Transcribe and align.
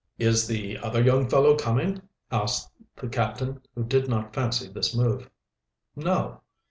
"Is 0.17 0.47
the 0.47 0.79
other 0.79 0.99
young 1.03 1.29
fellow 1.29 1.55
coming?" 1.55 2.01
asked 2.31 2.71
the 2.95 3.07
captain, 3.07 3.61
who 3.75 3.83
did 3.83 4.09
not 4.09 4.33
fancy 4.33 4.67
this 4.67 4.95
move. 4.95 5.29
"No." 5.95 6.41